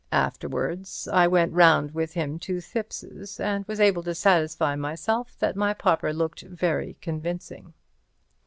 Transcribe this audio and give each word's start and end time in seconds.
Afterwards 0.11 1.07
I 1.07 1.27
went 1.27 1.53
round 1.53 1.91
with 1.93 2.13
him 2.15 2.39
to 2.39 2.57
Thipps's 2.59 3.39
and 3.39 3.63
was 3.67 3.79
able 3.79 4.01
to 4.01 4.15
satisfy 4.15 4.75
myself 4.75 5.37
that 5.37 5.55
my 5.55 5.75
pauper 5.75 6.11
looked 6.11 6.41
very 6.41 6.97
convincing. 7.01 7.75